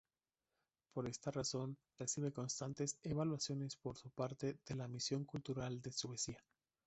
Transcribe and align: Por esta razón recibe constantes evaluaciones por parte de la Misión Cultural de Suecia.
Por 0.93 1.05
esta 1.07 1.29
razón 1.29 1.77
recibe 1.95 2.31
constantes 2.31 2.97
evaluaciones 3.03 3.75
por 3.77 3.95
parte 4.15 4.57
de 4.65 4.75
la 4.75 4.87
Misión 4.87 5.25
Cultural 5.25 5.79
de 5.79 5.91
Suecia. 5.91 6.43